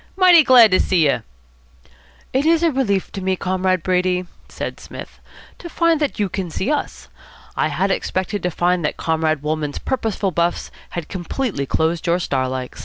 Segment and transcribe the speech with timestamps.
[0.15, 1.21] Mighty glad to see you."
[2.33, 5.19] "It is a relief to me, Comrade Brady," said Psmith,
[5.59, 7.07] "to find that you can see us.
[7.55, 12.49] I had expected to find that Comrade Wolmann's purposeful buffs had completely closed your star
[12.49, 12.79] likes."